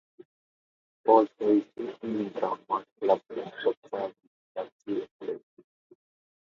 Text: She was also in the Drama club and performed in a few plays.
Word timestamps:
She 0.17 0.25
was 1.11 1.27
also 1.39 1.61
in 2.01 2.17
the 2.23 2.29
Drama 2.39 2.83
club 2.99 3.21
and 3.29 3.51
performed 3.83 4.15
in 4.55 4.63
a 4.65 4.69
few 4.83 5.07
plays. 5.19 5.41